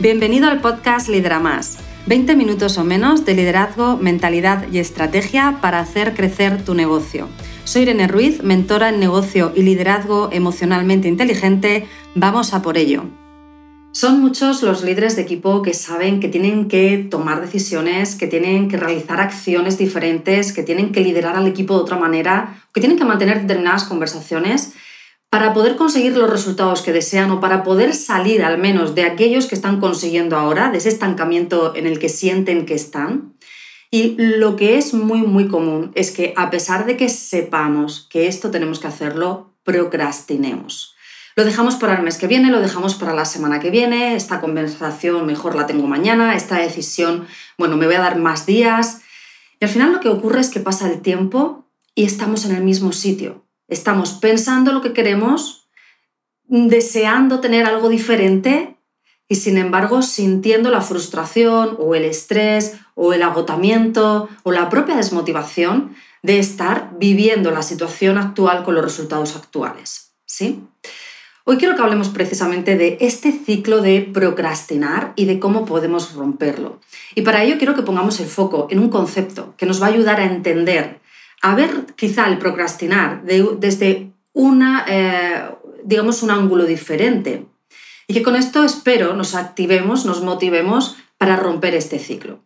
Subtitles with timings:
[0.00, 1.76] Bienvenido al podcast Lidera Más.
[2.06, 7.28] 20 minutos o menos de liderazgo, mentalidad y estrategia para hacer crecer tu negocio.
[7.64, 11.86] Soy Irene Ruiz, mentora en negocio y liderazgo emocionalmente inteligente.
[12.14, 13.04] Vamos a por ello.
[13.92, 18.68] Son muchos los líderes de equipo que saben que tienen que tomar decisiones, que tienen
[18.68, 22.98] que realizar acciones diferentes, que tienen que liderar al equipo de otra manera, que tienen
[22.98, 24.72] que mantener determinadas conversaciones
[25.30, 29.46] para poder conseguir los resultados que desean o para poder salir al menos de aquellos
[29.46, 33.34] que están consiguiendo ahora, de ese estancamiento en el que sienten que están.
[33.92, 38.26] Y lo que es muy, muy común es que a pesar de que sepamos que
[38.26, 40.96] esto tenemos que hacerlo, procrastinemos.
[41.36, 44.40] Lo dejamos para el mes que viene, lo dejamos para la semana que viene, esta
[44.40, 47.26] conversación mejor la tengo mañana, esta decisión,
[47.56, 49.02] bueno, me voy a dar más días.
[49.60, 52.64] Y al final lo que ocurre es que pasa el tiempo y estamos en el
[52.64, 53.46] mismo sitio.
[53.70, 55.68] Estamos pensando lo que queremos,
[56.44, 58.76] deseando tener algo diferente
[59.28, 64.96] y sin embargo sintiendo la frustración o el estrés o el agotamiento o la propia
[64.96, 70.12] desmotivación de estar viviendo la situación actual con los resultados actuales.
[70.26, 70.62] ¿Sí?
[71.44, 76.80] Hoy quiero que hablemos precisamente de este ciclo de procrastinar y de cómo podemos romperlo.
[77.14, 79.90] Y para ello quiero que pongamos el foco en un concepto que nos va a
[79.90, 80.99] ayudar a entender,
[81.40, 85.50] a ver quizá el procrastinar desde una, eh,
[85.84, 87.46] digamos, un ángulo diferente.
[88.06, 92.44] Y que con esto espero nos activemos, nos motivemos para romper este ciclo.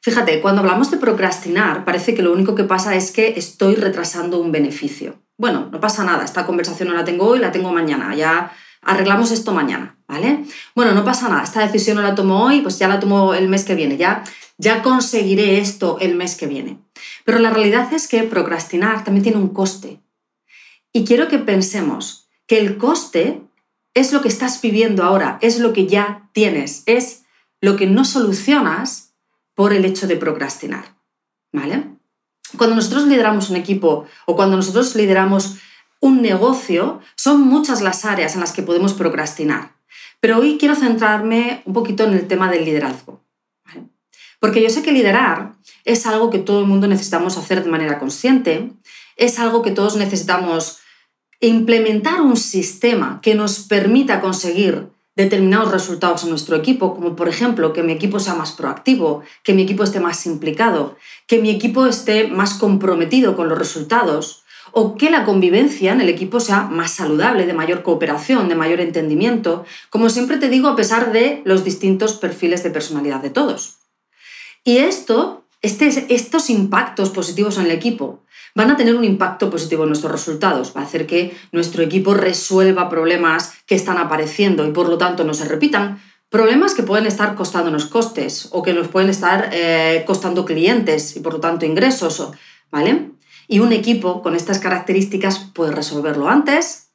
[0.00, 4.40] Fíjate, cuando hablamos de procrastinar, parece que lo único que pasa es que estoy retrasando
[4.40, 5.20] un beneficio.
[5.36, 9.30] Bueno, no pasa nada, esta conversación no la tengo hoy, la tengo mañana, ya arreglamos
[9.30, 10.44] esto mañana, ¿vale?
[10.74, 13.48] Bueno, no pasa nada, esta decisión no la tomo hoy, pues ya la tomo el
[13.48, 14.24] mes que viene, ya,
[14.56, 16.78] ya conseguiré esto el mes que viene.
[17.28, 20.00] Pero la realidad es que procrastinar también tiene un coste.
[20.94, 23.42] Y quiero que pensemos que el coste
[23.92, 27.26] es lo que estás viviendo ahora, es lo que ya tienes, es
[27.60, 29.12] lo que no solucionas
[29.54, 30.96] por el hecho de procrastinar.
[31.52, 31.98] ¿Vale?
[32.56, 35.56] Cuando nosotros lideramos un equipo o cuando nosotros lideramos
[36.00, 39.74] un negocio, son muchas las áreas en las que podemos procrastinar.
[40.20, 43.27] Pero hoy quiero centrarme un poquito en el tema del liderazgo.
[44.40, 45.54] Porque yo sé que liderar
[45.84, 48.72] es algo que todo el mundo necesitamos hacer de manera consciente,
[49.16, 50.78] es algo que todos necesitamos
[51.40, 57.72] implementar un sistema que nos permita conseguir determinados resultados en nuestro equipo, como por ejemplo
[57.72, 61.86] que mi equipo sea más proactivo, que mi equipo esté más implicado, que mi equipo
[61.86, 66.92] esté más comprometido con los resultados, o que la convivencia en el equipo sea más
[66.92, 71.64] saludable, de mayor cooperación, de mayor entendimiento, como siempre te digo, a pesar de los
[71.64, 73.77] distintos perfiles de personalidad de todos.
[74.68, 78.20] Y esto, este, estos impactos positivos en el equipo,
[78.54, 80.74] van a tener un impacto positivo en nuestros resultados.
[80.76, 85.24] Va a hacer que nuestro equipo resuelva problemas que están apareciendo y por lo tanto
[85.24, 86.02] no se repitan.
[86.28, 91.20] Problemas que pueden estar costándonos costes o que nos pueden estar eh, costando clientes y
[91.20, 92.30] por lo tanto ingresos,
[92.70, 93.12] ¿vale?
[93.46, 96.87] Y un equipo con estas características puede resolverlo antes.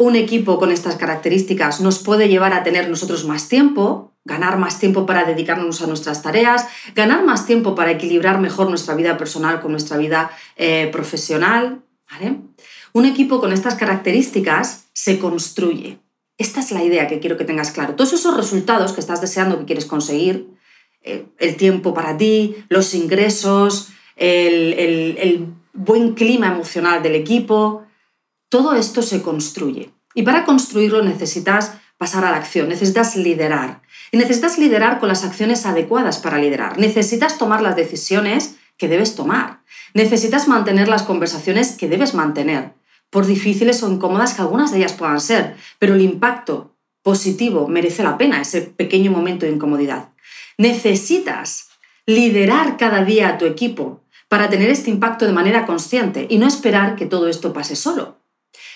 [0.00, 4.78] Un equipo con estas características nos puede llevar a tener nosotros más tiempo, ganar más
[4.78, 9.60] tiempo para dedicarnos a nuestras tareas, ganar más tiempo para equilibrar mejor nuestra vida personal
[9.60, 11.82] con nuestra vida eh, profesional.
[12.92, 15.98] Un equipo con estas características se construye.
[16.36, 17.96] Esta es la idea que quiero que tengas claro.
[17.96, 20.46] Todos esos resultados que estás deseando que quieres conseguir,
[21.02, 27.87] eh, el tiempo para ti, los ingresos, el buen clima emocional del equipo,
[28.48, 29.90] todo esto se construye.
[30.14, 33.82] Y para construirlo necesitas pasar a la acción, necesitas liderar.
[34.10, 36.78] Y necesitas liderar con las acciones adecuadas para liderar.
[36.78, 39.60] Necesitas tomar las decisiones que debes tomar.
[39.94, 42.74] Necesitas mantener las conversaciones que debes mantener,
[43.10, 48.02] por difíciles o incómodas que algunas de ellas puedan ser, pero el impacto positivo merece
[48.02, 50.10] la pena ese pequeño momento de incomodidad.
[50.56, 51.70] Necesitas
[52.06, 56.46] liderar cada día a tu equipo para tener este impacto de manera consciente y no
[56.46, 58.18] esperar que todo esto pase solo.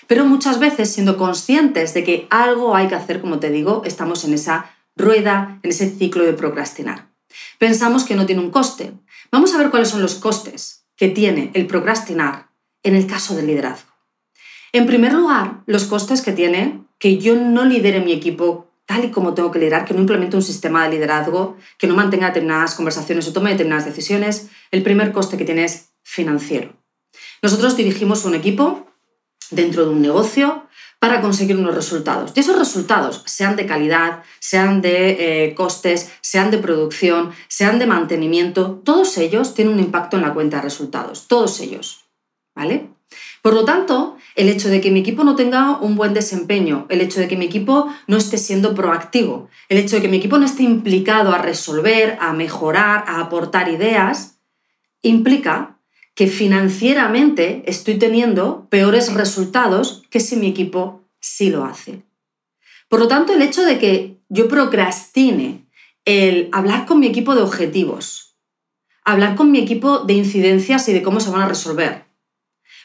[0.06, 4.24] Pero muchas veces, siendo conscientes de que algo hay que hacer, como te digo, estamos
[4.24, 7.10] en esa rueda, en ese ciclo de procrastinar.
[7.58, 8.92] Pensamos que no tiene un coste.
[9.30, 12.48] Vamos a ver cuáles son los costes que tiene el procrastinar
[12.82, 13.90] en el caso del liderazgo.
[14.72, 19.10] En primer lugar, los costes que tiene que yo no lidere mi equipo tal y
[19.10, 22.74] como tengo que liderar, que no implemente un sistema de liderazgo, que no mantenga determinadas
[22.74, 24.48] conversaciones o tome determinadas decisiones.
[24.70, 26.74] El primer coste que tiene es financiero.
[27.42, 28.86] Nosotros dirigimos un equipo
[29.52, 30.66] dentro de un negocio
[30.98, 32.32] para conseguir unos resultados.
[32.34, 37.86] Y esos resultados, sean de calidad, sean de eh, costes, sean de producción, sean de
[37.86, 42.04] mantenimiento, todos ellos tienen un impacto en la cuenta de resultados, todos ellos.
[42.54, 42.90] ¿Vale?
[43.42, 47.00] Por lo tanto, el hecho de que mi equipo no tenga un buen desempeño, el
[47.00, 50.38] hecho de que mi equipo no esté siendo proactivo, el hecho de que mi equipo
[50.38, 54.38] no esté implicado a resolver, a mejorar, a aportar ideas,
[55.02, 55.71] implica
[56.14, 62.02] que financieramente estoy teniendo peores resultados que si mi equipo sí lo hace.
[62.88, 65.66] Por lo tanto, el hecho de que yo procrastine
[66.04, 68.36] el hablar con mi equipo de objetivos,
[69.04, 72.04] hablar con mi equipo de incidencias y de cómo se van a resolver,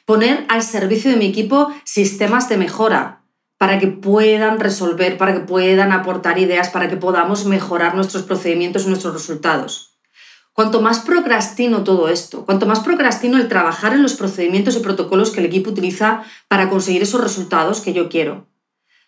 [0.05, 3.23] poner al servicio de mi equipo sistemas de mejora
[3.57, 8.85] para que puedan resolver, para que puedan aportar ideas, para que podamos mejorar nuestros procedimientos
[8.85, 9.86] y nuestros resultados.
[10.57, 15.29] Cuanto más procrastino todo esto, cuanto más procrastino el trabajar en los procedimientos y protocolos
[15.29, 18.47] que el equipo utiliza para conseguir esos resultados que yo quiero,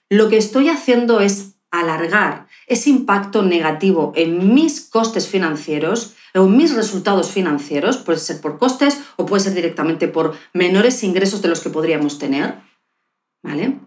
[0.10, 6.56] lo que estoy haciendo es alargar ese impacto negativo en mis costes financieros o en
[6.56, 11.48] mis resultados financieros, puede ser por costes o puede ser directamente por menores ingresos de
[11.48, 12.60] los que podríamos tener,
[13.42, 13.80] ¿vale?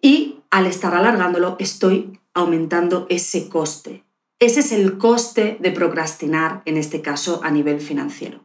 [0.00, 4.04] Y al estar alargándolo estoy aumentando ese coste.
[4.40, 8.40] Ese es el coste de procrastinar, en este caso a nivel financiero.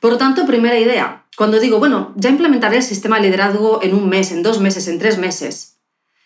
[0.00, 3.94] Por lo tanto, primera idea, cuando digo, bueno, ya implementaré el sistema de liderazgo en
[3.94, 5.72] un mes, en dos meses, en tres meses,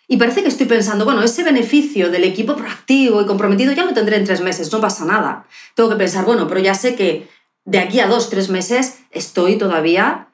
[0.09, 3.93] y parece que estoy pensando, bueno, ese beneficio del equipo proactivo y comprometido ya lo
[3.93, 5.47] tendré en tres meses, no pasa nada.
[5.75, 7.29] Tengo que pensar, bueno, pero ya sé que
[7.65, 10.29] de aquí a dos, tres meses estoy todavía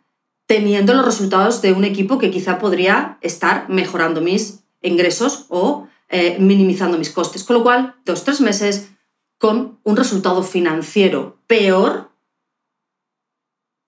[0.47, 6.37] teniendo los resultados de un equipo que quizá podría estar mejorando mis ingresos o eh,
[6.39, 7.43] minimizando mis costes.
[7.43, 8.91] Con lo cual, dos, tres meses
[9.39, 12.13] con un resultado financiero peor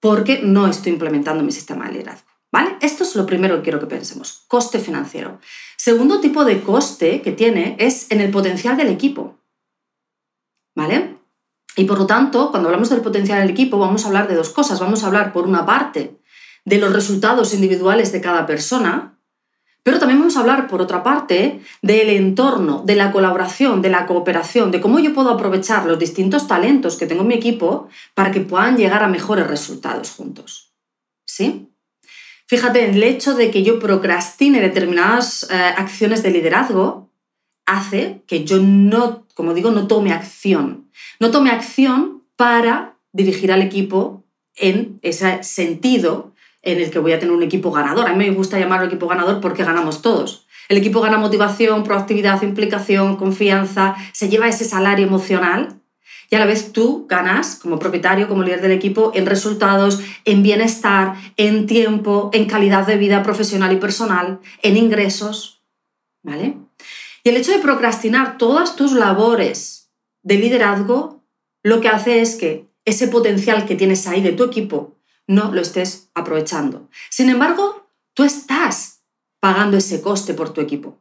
[0.00, 2.28] porque no estoy implementando mi sistema de liderazgo.
[2.50, 2.76] ¿Vale?
[2.80, 5.40] Esto es lo primero que quiero que pensemos, coste financiero.
[5.76, 9.38] Segundo tipo de coste que tiene es en el potencial del equipo.
[10.74, 11.18] ¿Vale?
[11.76, 14.50] Y por lo tanto, cuando hablamos del potencial del equipo, vamos a hablar de dos
[14.50, 14.80] cosas.
[14.80, 16.20] Vamos a hablar, por una parte,
[16.64, 19.13] de los resultados individuales de cada persona,
[19.84, 24.06] pero también vamos a hablar, por otra parte, del entorno, de la colaboración, de la
[24.06, 28.32] cooperación, de cómo yo puedo aprovechar los distintos talentos que tengo en mi equipo para
[28.32, 30.72] que puedan llegar a mejores resultados juntos.
[31.26, 31.68] ¿Sí?
[32.46, 37.10] Fíjate, el hecho de que yo procrastine determinadas eh, acciones de liderazgo
[37.66, 40.90] hace que yo no, como digo, no tome acción.
[41.20, 44.24] No tome acción para dirigir al equipo
[44.56, 46.33] en ese sentido
[46.64, 48.08] en el que voy a tener un equipo ganador.
[48.08, 50.46] A mí me gusta llamarlo equipo ganador porque ganamos todos.
[50.68, 55.80] El equipo gana motivación, proactividad, implicación, confianza, se lleva ese salario emocional
[56.30, 60.42] y a la vez tú ganas como propietario, como líder del equipo, en resultados, en
[60.42, 65.62] bienestar, en tiempo, en calidad de vida profesional y personal, en ingresos.
[66.22, 66.56] ¿Vale?
[67.22, 69.90] Y el hecho de procrastinar todas tus labores
[70.22, 71.22] de liderazgo,
[71.62, 74.93] lo que hace es que ese potencial que tienes ahí de tu equipo
[75.26, 76.88] no lo estés aprovechando.
[77.10, 79.02] Sin embargo, tú estás
[79.40, 80.98] pagando ese coste por tu equipo.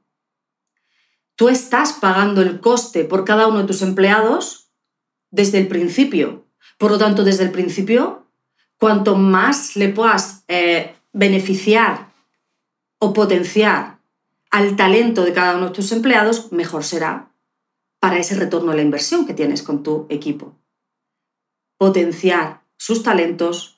[1.35, 4.69] Tú estás pagando el coste por cada uno de tus empleados
[5.31, 6.45] desde el principio.
[6.77, 8.27] Por lo tanto, desde el principio,
[8.77, 12.11] cuanto más le puedas eh, beneficiar
[12.99, 13.99] o potenciar
[14.51, 17.31] al talento de cada uno de tus empleados, mejor será
[17.99, 20.59] para ese retorno a la inversión que tienes con tu equipo.
[21.77, 23.72] Potenciar sus talentos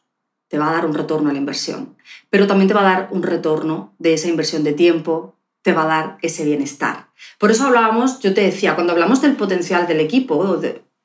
[0.56, 1.98] te va a dar un retorno a la inversión,
[2.30, 5.84] pero también te va a dar un retorno de esa inversión de tiempo, te va
[5.84, 7.10] a dar ese bienestar.
[7.38, 10.58] Por eso hablábamos, yo te decía, cuando hablamos del potencial del equipo,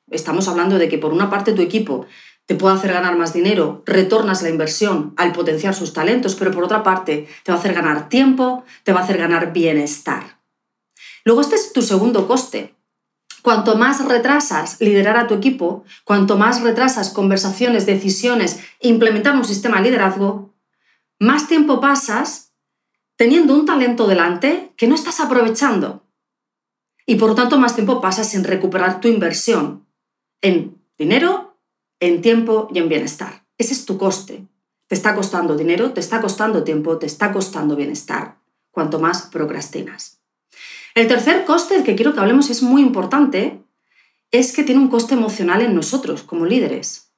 [0.09, 2.05] Estamos hablando de que por una parte tu equipo
[2.45, 6.63] te puede hacer ganar más dinero, retornas la inversión al potenciar sus talentos, pero por
[6.63, 10.39] otra parte te va a hacer ganar tiempo, te va a hacer ganar bienestar.
[11.25, 12.73] Luego este es tu segundo coste.
[13.41, 19.77] Cuanto más retrasas liderar a tu equipo, cuanto más retrasas conversaciones, decisiones, implementar un sistema
[19.77, 20.53] de liderazgo,
[21.19, 22.53] más tiempo pasas
[23.15, 26.03] teniendo un talento delante que no estás aprovechando.
[27.05, 29.87] Y por lo tanto más tiempo pasas en recuperar tu inversión,
[30.41, 31.59] en dinero,
[31.99, 33.45] en tiempo y en bienestar.
[33.57, 34.47] Ese es tu coste.
[34.87, 38.39] Te está costando dinero, te está costando tiempo, te está costando bienestar,
[38.71, 40.20] cuanto más procrastinas.
[40.93, 43.63] El tercer coste del que quiero que hablemos es muy importante,
[44.31, 47.11] es que tiene un coste emocional en nosotros como líderes.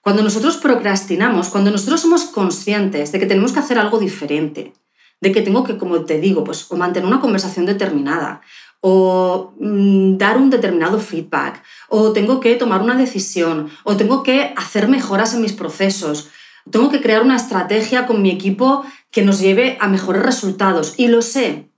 [0.00, 4.72] Cuando nosotros procrastinamos, cuando nosotros somos conscientes de que tenemos que hacer algo diferente,
[5.20, 8.40] de que tengo que, como te digo, pues o mantener una conversación determinada,
[8.80, 14.54] o mm, dar un determinado feedback, o tengo que tomar una decisión, o tengo que
[14.56, 16.30] hacer mejoras en mis procesos,
[16.70, 20.94] tengo que crear una estrategia con mi equipo que nos lleve a mejores resultados.
[20.96, 21.69] Y lo sé,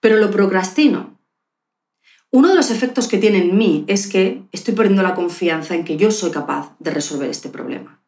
[0.00, 1.18] pero lo procrastino.
[2.32, 5.84] Uno de los efectos que tiene en mí es que estoy perdiendo la confianza en
[5.84, 7.98] que yo soy capaz de resolver este problema.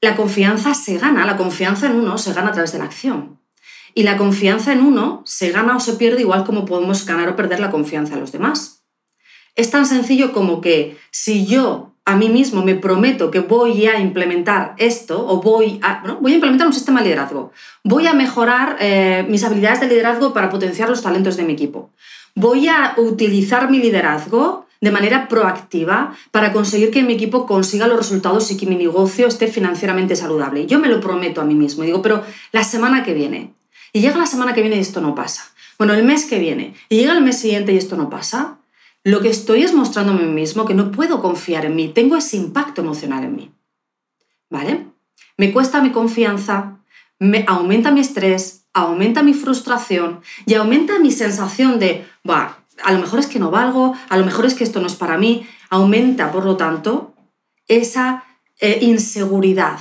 [0.00, 3.40] la confianza se gana, la confianza en uno se gana a través de la acción.
[3.94, 7.34] Y la confianza en uno se gana o se pierde igual como podemos ganar o
[7.34, 8.84] perder la confianza en los demás.
[9.56, 14.00] Es tan sencillo como que si yo a mí mismo me prometo que voy a
[14.00, 17.52] implementar esto o voy a, voy a implementar un sistema de liderazgo,
[17.84, 21.90] voy a mejorar eh, mis habilidades de liderazgo para potenciar los talentos de mi equipo,
[22.34, 27.98] voy a utilizar mi liderazgo de manera proactiva para conseguir que mi equipo consiga los
[27.98, 30.64] resultados y que mi negocio esté financieramente saludable.
[30.64, 31.82] Yo me lo prometo a mí mismo.
[31.82, 32.22] Digo, pero
[32.52, 33.52] la semana que viene,
[33.92, 35.52] y llega la semana que viene y esto no pasa.
[35.76, 38.57] Bueno, el mes que viene, y llega el mes siguiente y esto no pasa.
[39.08, 42.14] Lo que estoy es mostrándome a mí mismo que no puedo confiar en mí, tengo
[42.14, 43.50] ese impacto emocional en mí.
[44.50, 44.88] ¿Vale?
[45.38, 46.80] Me cuesta mi confianza,
[47.18, 52.98] me aumenta mi estrés, aumenta mi frustración y aumenta mi sensación de, va, a lo
[52.98, 55.46] mejor es que no valgo, a lo mejor es que esto no es para mí,
[55.70, 57.14] aumenta, por lo tanto,
[57.66, 58.24] esa
[58.60, 59.80] eh, inseguridad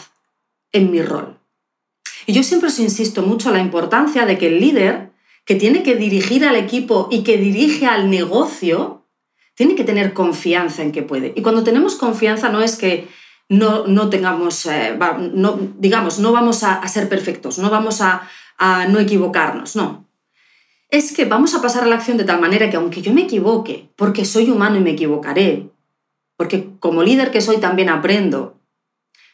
[0.72, 1.38] en mi rol.
[2.28, 5.12] Y yo siempre os insisto mucho la importancia de que el líder
[5.44, 9.04] que tiene que dirigir al equipo y que dirige al negocio,
[9.58, 11.34] tiene que tener confianza en que puede.
[11.36, 13.08] Y cuando tenemos confianza no es que
[13.50, 14.96] no, no tengamos, eh,
[15.80, 20.06] digamos, no vamos a, ser perfectos, no vamos a, a no equivocarnos, no.
[20.90, 23.24] Es que vamos a pasar a la acción de tal manera que aunque yo me
[23.24, 25.72] equivoque, porque soy humano y me equivocaré,
[26.38, 28.60] porque como líder que soy también aprendo,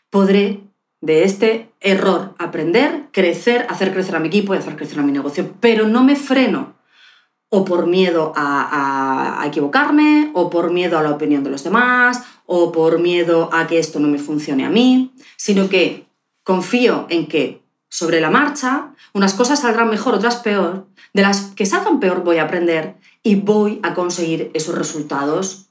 [0.10, 0.62] podré
[1.02, 5.12] de este error aprender, crecer, hacer crecer a mi equipo y hacer crecer a mi
[5.12, 6.76] negocio, pero no me freno
[7.56, 12.72] o por miedo a, equivocarme, o por miedo a la opinión de los demás, o
[12.72, 16.08] por miedo a que esto no me funcione a mí, sino que
[16.44, 21.68] confío en que sobre la marcha unas cosas saldrán mejor, otras peor, de las que
[21.68, 25.68] salgan peor voy a aprender y voy a conseguir esos resultados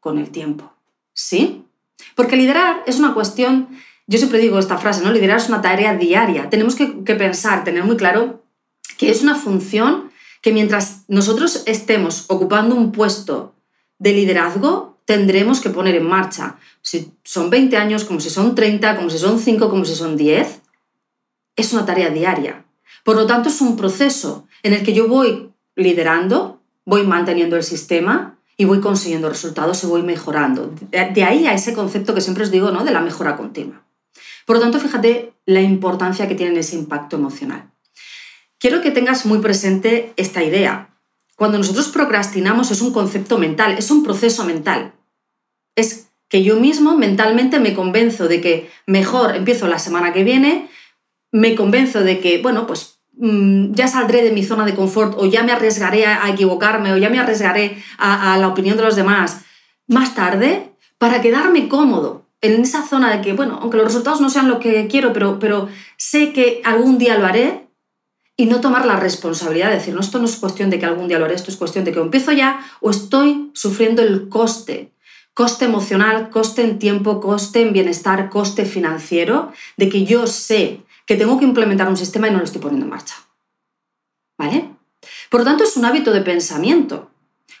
[0.00, 0.72] con el tiempo.
[1.12, 1.66] ¿Sí?
[2.14, 3.68] Porque liderar es una cuestión,
[4.06, 5.12] yo siempre digo esta frase, ¿no?
[5.12, 6.48] Liderar es una tarea diaria.
[6.48, 8.42] Tenemos que, que pensar, tener muy claro
[8.96, 10.15] que es una función
[10.46, 13.56] que mientras nosotros estemos ocupando un puesto
[13.98, 16.54] de liderazgo, tendremos que poner en marcha.
[16.82, 20.16] Si son 20 años, como si son 30, como si son 5, como si son
[20.16, 20.60] 10,
[21.56, 22.64] es una tarea diaria.
[23.02, 27.64] Por lo tanto, es un proceso en el que yo voy liderando, voy manteniendo el
[27.64, 30.72] sistema y voy consiguiendo resultados y voy mejorando.
[30.92, 32.84] De ahí a ese concepto que siempre os digo, ¿no?
[32.84, 33.82] De la mejora continua.
[34.44, 37.72] Por lo tanto, fíjate la importancia que tiene ese impacto emocional.
[38.58, 40.90] Quiero que tengas muy presente esta idea.
[41.36, 44.94] Cuando nosotros procrastinamos es un concepto mental, es un proceso mental.
[45.74, 50.68] Es que yo mismo mentalmente me convenzo de que mejor empiezo la semana que viene,
[51.30, 55.24] me convenzo de que, bueno, pues Mm, ya saldré de mi zona de confort o
[55.24, 59.40] ya me arriesgaré a, equivocarme o ya me arriesgaré a, la opinión de los demás
[59.88, 64.28] más tarde para quedarme cómodo en esa zona de que, bueno, aunque los resultados no
[64.28, 67.65] sean lo que quiero, pero, pero sé que algún día lo haré
[68.36, 71.08] y no tomar la responsabilidad de decir, no, esto no es cuestión de que algún
[71.08, 74.92] día lo haré, esto es cuestión de que empiezo ya o estoy sufriendo el coste,
[75.32, 81.16] coste emocional, coste en tiempo, coste en bienestar, coste financiero, de que yo sé que
[81.16, 83.14] tengo que implementar un sistema y no lo estoy poniendo en marcha.
[84.38, 84.70] ¿Vale?
[85.30, 87.10] Por lo tanto, es un hábito de pensamiento.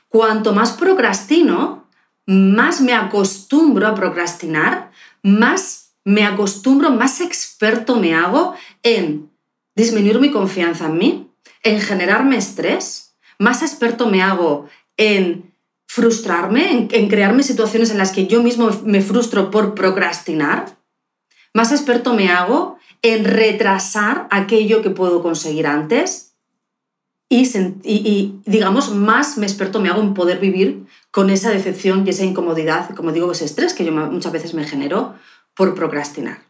[0.08, 1.86] Cuanto más procrastino,
[2.26, 4.90] más me acostumbro a procrastinar,
[5.22, 9.30] más me acostumbro, más experto me hago en
[9.76, 11.30] disminuir mi confianza en mí,
[11.62, 15.54] en generarme estrés, más experto me hago en
[15.86, 20.76] frustrarme, en, crearme situaciones en las que yo mismo me frustro por procrastinar,
[21.54, 26.34] más experto me hago en retrasar aquello que puedo conseguir antes
[27.28, 32.24] y, digamos, más me experto me hago en poder vivir con esa decepción y esa
[32.24, 35.14] incomodidad, como digo, ese estrés que yo muchas veces me genero
[35.54, 36.42] por procrastinar.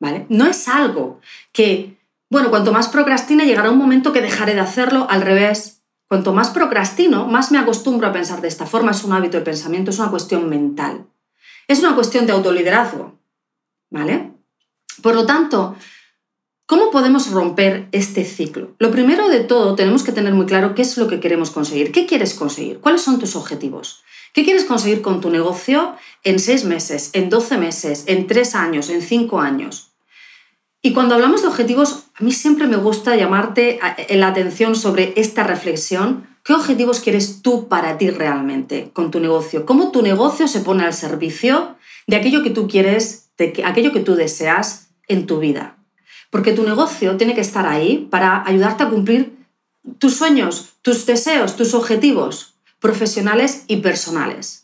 [0.00, 0.26] ¿Vale?
[0.28, 1.20] No es algo
[1.52, 1.96] que,
[2.32, 5.82] bueno, cuanto más procrastine llegará un momento que dejaré de hacerlo, al revés.
[6.08, 9.44] Cuanto más procrastino, más me acostumbro a pensar de esta forma, es un hábito de
[9.44, 11.04] pensamiento, es una cuestión mental.
[11.68, 13.18] Es una cuestión de autoliderazgo,
[13.90, 14.32] ¿vale?
[15.02, 15.76] Por lo tanto,
[16.64, 18.76] ¿cómo podemos romper este ciclo?
[18.78, 21.92] Lo primero de todo, tenemos que tener muy claro qué es lo que queremos conseguir.
[21.92, 22.80] ¿Qué quieres conseguir?
[22.80, 24.04] ¿Cuáles son tus objetivos?
[24.32, 28.88] ¿Qué quieres conseguir con tu negocio en seis meses, en doce meses, en tres años,
[28.88, 29.91] en cinco años?
[30.82, 33.78] Y cuando hablamos de objetivos, a mí siempre me gusta llamarte
[34.10, 36.26] la atención sobre esta reflexión.
[36.42, 39.64] ¿Qué objetivos quieres tú para ti realmente con tu negocio?
[39.64, 44.00] ¿Cómo tu negocio se pone al servicio de aquello que tú quieres, de aquello que
[44.00, 45.76] tú deseas en tu vida.
[46.30, 49.36] Porque tu negocio tiene que estar ahí para ayudarte a cumplir
[49.98, 54.61] tus sueños, tus deseos, tus objetivos profesionales y personales.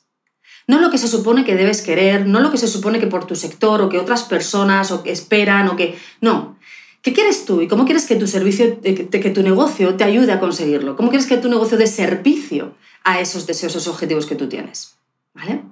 [0.68, 3.26] No lo que se supone que debes querer, no lo que se supone que por
[3.26, 5.98] tu sector o que otras personas o que esperan o que...
[6.20, 6.56] No.
[7.00, 10.30] ¿Qué quieres tú y cómo quieres que tu servicio, eh, que tu negocio te ayude
[10.30, 10.94] a conseguirlo?
[10.94, 14.98] ¿Cómo quieres que tu negocio dé servicio a esos deseos, objetivos que tú tienes?
[15.32, 15.62] ¿Vale?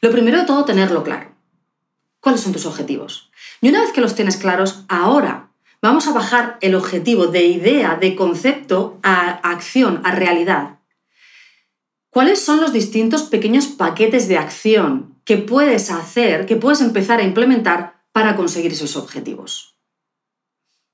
[0.00, 1.30] Lo primero de todo, tenerlo claro.
[2.18, 3.30] ¿Cuáles son tus objetivos?
[3.60, 7.94] Y una vez que los tienes claros, ahora vamos a bajar el objetivo de idea,
[7.94, 10.75] de concepto, a acción, a realidad.
[12.16, 17.24] ¿Cuáles son los distintos pequeños paquetes de acción que puedes hacer, que puedes empezar a
[17.24, 19.76] implementar para conseguir esos objetivos?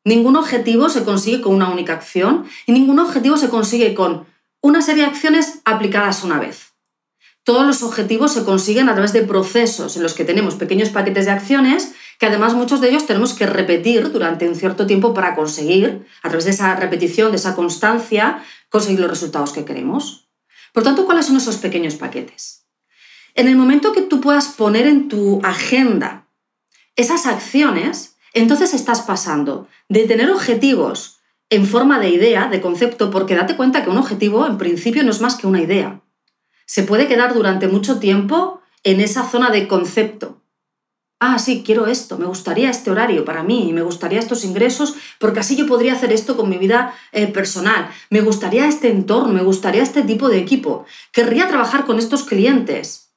[0.04, 4.26] Ningún objetivo se consigue con una única acción y ningún objetivo se consigue con
[4.60, 6.72] una serie de acciones aplicadas una vez.
[7.44, 11.26] Todos los objetivos se consiguen a través de procesos en los que tenemos pequeños paquetes
[11.26, 15.36] de acciones que además muchos de ellos tenemos que repetir durante un cierto tiempo para
[15.36, 20.21] conseguir, a través de esa repetición, de esa constancia, conseguir los resultados que queremos.
[20.72, 22.66] Por tanto, ¿cuáles son esos pequeños paquetes?
[23.34, 26.28] En el momento que tú puedas poner en tu agenda
[26.96, 31.18] esas acciones, entonces estás pasando de tener objetivos
[31.50, 35.10] en forma de idea, de concepto, porque date cuenta que un objetivo en principio no
[35.10, 36.02] es más que una idea.
[36.66, 40.41] Se puede quedar durante mucho tiempo en esa zona de concepto
[41.22, 45.38] ah, sí, quiero esto, me gustaría este horario para mí, me gustaría estos ingresos, porque
[45.38, 49.44] así yo podría hacer esto con mi vida eh, personal, me gustaría este entorno, me
[49.44, 53.12] gustaría este tipo de equipo, querría trabajar con estos clientes.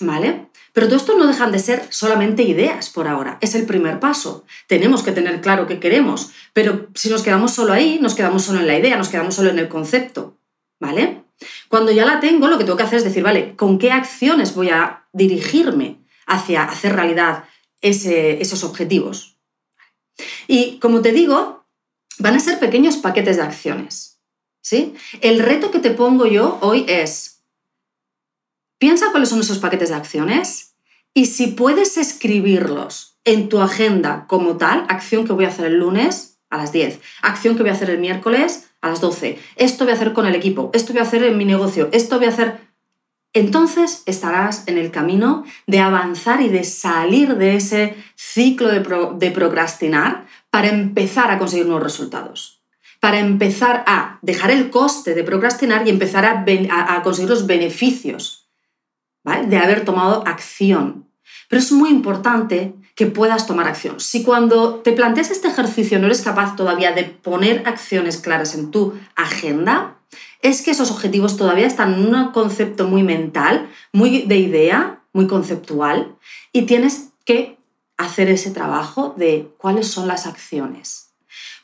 [0.00, 0.48] ¿Vale?
[0.72, 4.44] Pero todo esto no dejan de ser solamente ideas por ahora, es el primer paso.
[4.66, 8.58] Tenemos que tener claro qué queremos, pero si nos quedamos solo ahí, nos quedamos solo
[8.58, 10.38] en la idea, nos quedamos solo en el concepto.
[10.80, 11.22] ¿Vale?
[11.68, 14.56] Cuando ya la tengo, lo que tengo que hacer es decir, vale, ¿con qué acciones
[14.56, 16.01] voy a dirigirme?
[16.26, 17.44] Hacia hacer realidad
[17.80, 19.38] esos objetivos.
[20.46, 21.66] Y como te digo,
[22.18, 24.12] van a ser pequeños paquetes de acciones.
[24.62, 24.94] ¿sí?
[25.20, 27.42] El reto que te pongo yo hoy es,
[28.78, 30.76] piensa cuáles son esos paquetes de acciones
[31.14, 35.78] y si puedes escribirlos en tu agenda como tal, acción que voy a hacer el
[35.78, 39.84] lunes a las 10, acción que voy a hacer el miércoles a las 12, esto
[39.84, 42.26] voy a hacer con el equipo, esto voy a hacer en mi negocio, esto voy
[42.26, 42.71] a hacer
[43.34, 50.26] entonces estarás en el camino de avanzar y de salir de ese ciclo de, procrastinar
[50.50, 52.62] para empezar a conseguir nuevos resultados.
[53.00, 58.48] Para empezar a dejar el coste de procrastinar y empezar a, conseguir los beneficios
[59.24, 61.08] de haber tomado acción.
[61.48, 63.98] Pero es muy importante que puedas tomar acción.
[63.98, 68.70] Si cuando te planteas este ejercicio no eres capaz todavía de poner acciones claras en
[68.70, 69.96] tu agenda,
[70.42, 75.26] es que esos objetivos todavía están en un concepto muy mental, muy de idea, muy
[75.28, 76.16] conceptual,
[76.52, 77.58] y tienes que
[77.96, 81.12] hacer ese trabajo de cuáles son las acciones.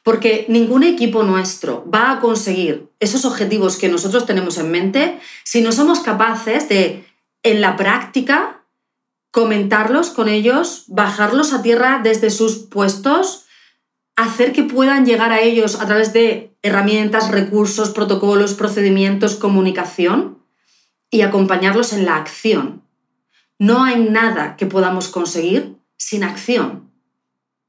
[0.05, 5.61] Porque ningún equipo nuestro va a conseguir esos objetivos que nosotros tenemos en mente si
[5.61, 7.05] no somos capaces de,
[7.43, 8.63] en la práctica,
[9.33, 13.47] comentarlos con ellos, bajarlos a tierra desde sus puestos,
[14.17, 20.39] hacer que puedan llegar a ellos a través de herramientas, recursos, protocolos, procedimientos, comunicación
[21.11, 22.83] y acompañarlos en la acción.
[23.59, 26.91] No hay nada que podamos conseguir sin acción.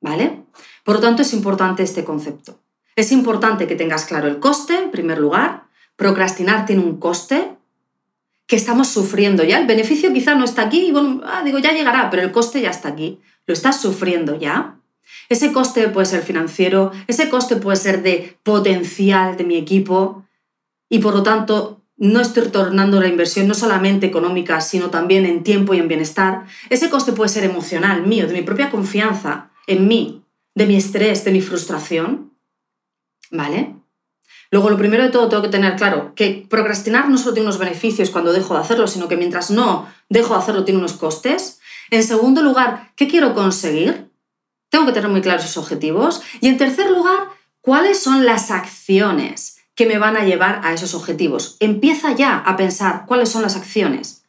[0.01, 0.43] ¿Vale?
[0.83, 2.61] Por lo tanto, es importante este concepto.
[2.95, 5.67] Es importante que tengas claro el coste, en primer lugar.
[5.95, 7.55] Procrastinar tiene un coste
[8.47, 9.59] que estamos sufriendo ya.
[9.59, 12.71] El beneficio quizá no está aquí y ah, digo, ya llegará, pero el coste ya
[12.71, 13.19] está aquí.
[13.45, 14.78] Lo estás sufriendo ya.
[15.29, 20.25] Ese coste puede ser financiero, ese coste puede ser de potencial de mi equipo
[20.89, 25.43] y por lo tanto no estoy retornando la inversión no solamente económica, sino también en
[25.43, 26.45] tiempo y en bienestar.
[26.69, 30.23] Ese coste puede ser emocional, mío, de mi propia confianza en mí,
[30.55, 32.33] de mi estrés, de mi frustración.
[33.31, 33.75] ¿Vale?
[34.49, 37.59] Luego, lo primero de todo, tengo que tener claro que procrastinar no solo tiene unos
[37.59, 41.59] beneficios cuando dejo de hacerlo, sino que mientras no dejo de hacerlo tiene unos costes.
[41.91, 44.08] En segundo lugar, ¿qué quiero conseguir?
[44.69, 46.21] Tengo que tener muy claros esos objetivos.
[46.41, 47.29] Y en tercer lugar,
[47.61, 51.57] ¿cuáles son las acciones que me van a llevar a esos objetivos?
[51.59, 54.23] Empieza ya a pensar cuáles son las acciones.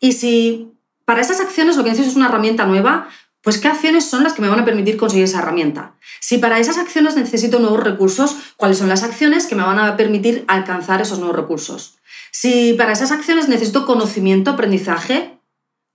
[0.00, 0.72] Y si
[1.04, 3.08] para esas acciones lo que necesito es una herramienta nueva,
[3.46, 5.94] pues qué acciones son las que me van a permitir conseguir esa herramienta.
[6.18, 9.96] Si para esas acciones necesito nuevos recursos, ¿cuáles son las acciones que me van a
[9.96, 11.98] permitir alcanzar esos nuevos recursos?
[12.32, 15.35] Si para esas acciones necesito conocimiento, aprendizaje,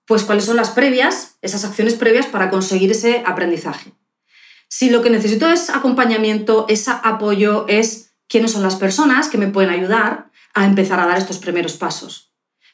[0.06, 3.94] pues cuáles son las previas, esas acciones previas para conseguir ese aprendizaje.
[4.68, 9.48] Si lo que necesito es acompañamiento, es apoyo, es quiénes son las personas que me
[9.48, 12.34] pueden ayudar a empezar a dar estos primeros pasos.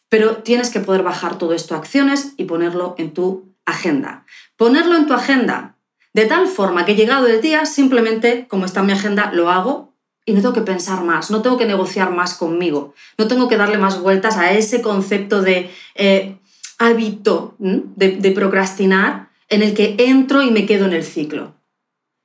[0.10, 4.26] Pero tienes que poder bajar todo esto a acciones y ponerlo en tu agenda.
[4.56, 5.78] Ponerlo en tu agenda
[6.14, 9.94] de tal forma que llegado el día, simplemente, como está en mi agenda, lo hago
[10.26, 13.56] y no tengo que pensar más, no tengo que negociar más conmigo, no tengo que
[13.56, 16.37] darle más vueltas a ese concepto de eh,
[16.78, 21.56] hábito de, procrastinar en el que entro y me quedo en el ciclo,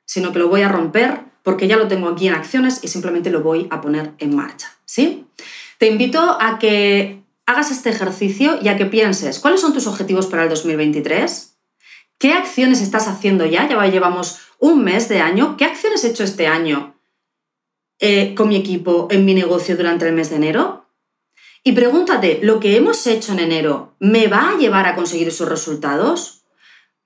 [0.05, 3.31] sino que lo voy a romper porque ya lo tengo aquí en acciones y simplemente
[3.31, 4.73] lo voy a poner en marcha.
[4.85, 5.27] ¿sí?
[5.79, 10.27] Te invito a que hagas este ejercicio y a que pienses cuáles son tus objetivos
[10.27, 11.57] para el 2023,
[12.19, 16.23] qué acciones estás haciendo ya, ya llevamos un mes de año, qué acciones he hecho
[16.23, 16.95] este año
[17.99, 20.82] eh, con mi equipo en mi negocio durante el mes de enero.
[21.65, 25.49] Y pregúntate, ¿lo que hemos hecho en enero me va a llevar a conseguir esos
[25.49, 26.45] resultados?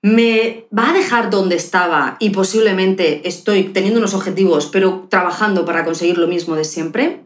[0.01, 5.85] ¿Me va a dejar donde estaba y posiblemente estoy teniendo unos objetivos, pero trabajando para
[5.85, 7.23] conseguir lo mismo de siempre?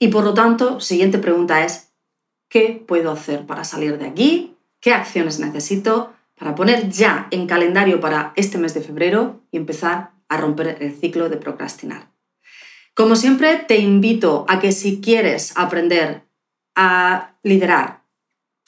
[0.00, 1.92] Y por lo tanto, siguiente pregunta es,
[2.48, 4.56] ¿qué puedo hacer para salir de aquí?
[4.80, 10.10] ¿Qué acciones necesito para poner ya en calendario para este mes de febrero y empezar
[10.28, 12.17] a romper el ciclo de procrastinar?
[12.98, 16.24] Como siempre, te invito a que si quieres aprender
[16.74, 18.02] a liderar,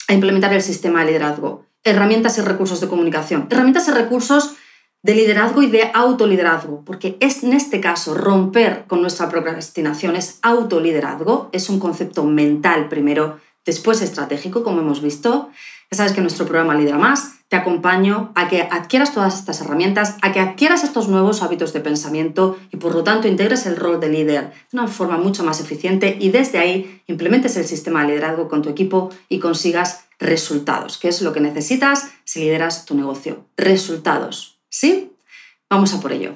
[0.07, 4.55] a implementar el sistema de liderazgo, herramientas y recursos de comunicación, herramientas y recursos
[5.03, 10.39] de liderazgo y de autoliderazgo, porque es en este caso romper con nuestra procrastinación es
[10.43, 15.49] autoliderazgo, es un concepto mental primero, después estratégico, como hemos visto.
[15.91, 20.15] Ya sabes que nuestro programa Lidera Más te acompaño a que adquieras todas estas herramientas,
[20.21, 23.99] a que adquieras estos nuevos hábitos de pensamiento y por lo tanto integres el rol
[23.99, 28.07] de líder de una forma mucho más eficiente y desde ahí implementes el sistema de
[28.07, 32.95] liderazgo con tu equipo y consigas resultados, que es lo que necesitas si lideras tu
[32.95, 33.43] negocio.
[33.57, 34.61] Resultados.
[34.69, 35.11] ¿Sí?
[35.69, 36.35] Vamos a por ello.